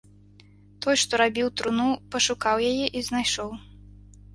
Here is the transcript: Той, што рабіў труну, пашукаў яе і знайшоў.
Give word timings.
Той, 0.85 0.95
што 1.01 1.21
рабіў 1.23 1.47
труну, 1.61 1.87
пашукаў 2.17 2.67
яе 2.73 2.85
і 2.97 3.09
знайшоў. 3.13 3.49